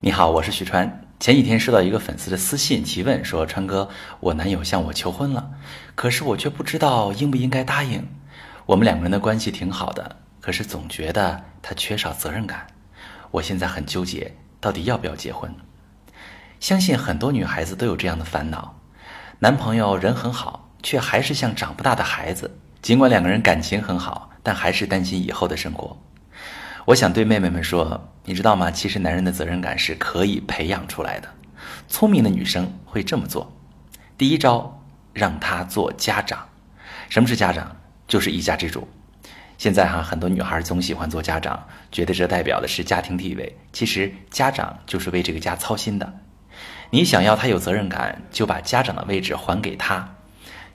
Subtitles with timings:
[0.00, 1.02] 你好，我是许川。
[1.18, 3.88] 前几天收到一个粉丝的私信提问，说：“川哥，
[4.20, 5.50] 我男友向我求婚了，
[5.96, 8.06] 可是我却不知道应不应该答应。
[8.64, 12.64] 我们两个人的关系挺好的，可是总觉得他缺少责任感。
[13.32, 15.52] 我现在很纠结，到底要不要结婚？
[16.60, 18.78] 相信很多女孩子都有这样的烦恼：
[19.40, 22.56] 男朋友人很好，却还是像长不大的孩子。
[22.80, 25.98] 尽管两个人感情很好，但还是担心以后的生活。”
[26.88, 28.70] 我想对妹妹们说，你知道吗？
[28.70, 31.28] 其实男人的责任感是可以培养出来的。
[31.86, 33.52] 聪明的女生会这么做：
[34.16, 36.42] 第一招，让他做家长。
[37.10, 37.76] 什么是家长？
[38.06, 38.88] 就是一家之主。
[39.58, 43.54] 现在哈，很多女孩总喜欢做家长，觉得这代表的是家庭地位。
[43.70, 46.10] 其实家长就是为这个家操心的。
[46.88, 50.08] 你想要他有责任感，就把家长的位置还给他。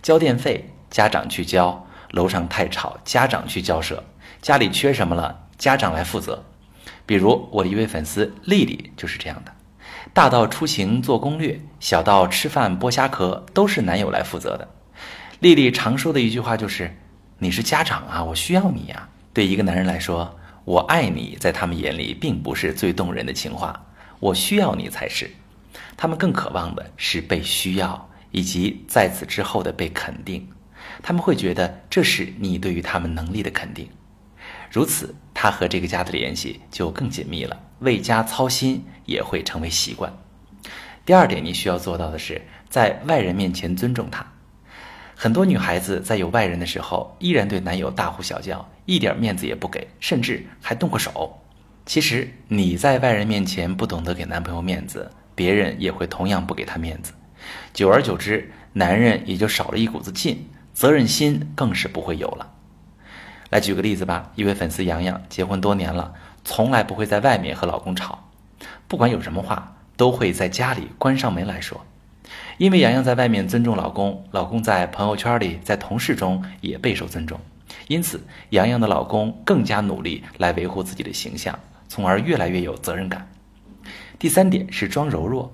[0.03, 3.95] 交电费，家长去交；楼上太吵，家长去交涉；
[4.44, 5.39] 家里缺什么了。
[5.63, 6.44] 家长来负责，
[7.05, 9.53] 比如我的一位粉丝丽丽就是这样的，
[10.12, 14.67] 大到出行做攻略，小到吃饭剥虾壳，都是男友来负责的。
[15.39, 16.94] 丽丽常说的一句话就是
[17.39, 23.86] ：“你是家长啊，我需要你呀。”对一个男人来说，“我爱你”在他们眼里并不是最动人的情话
[24.19, 25.31] ，“我需要你”才是。
[25.95, 30.45] 他们更渴望的是被需要，以及在此之后的被肯定。
[31.02, 33.88] 他们会觉得这是你对于他们能力的肯定。
[34.69, 40.09] 如此，他和这个家的联系就更紧密了，为家操心也会成为习惯。
[41.05, 44.25] 第二点，你需要做到的是，在外人面前尊重他。
[45.13, 51.38] 很多女孩子在有外人的时候，依然对男友大呼小叫，一点面子也不给，甚至还动过手。
[51.85, 57.11] 其实你在外人面前不懂得给男朋友面子，别人也会同样不给他面子。
[57.73, 62.50] 久而久之，男人也就少了一股子劲，责任心更是不会有了。
[63.54, 66.12] 来举个例子吧，一位粉丝洋洋结婚多年了，
[66.44, 68.18] 从来不会在外面和老公吵，
[68.88, 71.80] 不管有什么话都会在家里关上门来说。
[72.58, 77.40] 因为洋洋在外面尊重老公，老公在朋友圈里、在同事中也备受尊重，
[77.90, 78.19] 因此
[78.50, 83.30] 洋洋的老公更加努力来维护自己的形象，从而越来越有责任感。
[84.18, 85.53] 第三点是装柔弱，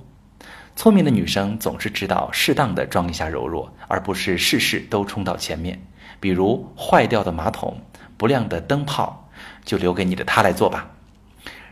[0.78, 5.78] 聪明的女生总是知道适当的装一下柔弱，而不是事事都冲到前面。
[6.22, 7.78] 比如坏掉的马桶。
[8.20, 9.30] 不亮的灯泡，
[9.64, 10.92] 就留给你的他来做吧。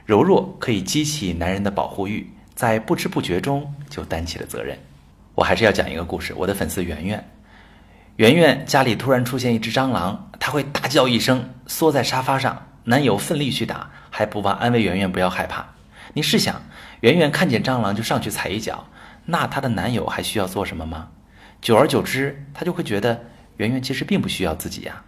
[0.05, 4.79] 柔弱可以激起男人的保护欲，在不知不觉中就担起了责任。
[5.35, 6.33] 我还是要讲一个故事。
[6.37, 7.29] 我的粉丝圆圆，
[8.15, 12.65] 圆圆家里突然出现一只蟑螂，她会大叫一声，缩在沙发上。
[12.85, 15.65] 男友奋力去打，还不忘安慰圆圆不要害怕。
[16.13, 16.61] 你试想，
[17.01, 18.87] 圆圆看见蟑螂就上去踩一脚，
[19.25, 21.09] 那她的男友还需要做什么吗？
[21.59, 23.25] 久而久之，她就会觉得
[23.57, 25.03] 圆圆其实并不需要自己呀。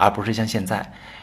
[0.00, 0.78] 而不是像现在，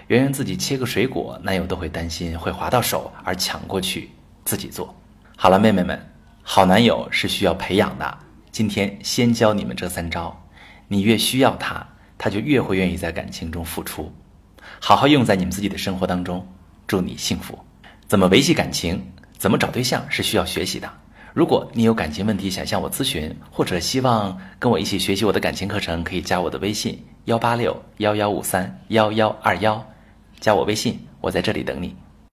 [0.06, 4.12] 圆圆自己切个水果，男友都会担心会划到手而抢过去
[4.46, 4.96] 自己做。
[5.36, 6.00] 好了，妹妹们，
[6.44, 8.18] 好男友是需要培养的。
[8.52, 10.40] 今天先教你们这三招，
[10.88, 11.84] 你越需要他，
[12.20, 14.14] 他就越会愿意在感情中付出。
[14.80, 16.48] 好好用在你们自己的生活当中，
[16.86, 17.58] 祝你幸福。
[18.08, 19.04] 怎么维系感情，
[19.40, 20.88] 怎么找对象是需要学习的。
[21.38, 29.86] 如果你有感情问题想向我咨询，或者希望跟我一起学习我的感情课程，可以加我的微信幺八六幺幺五三幺幺二幺，
[30.40, 31.96] 加我微信，我在这里等你。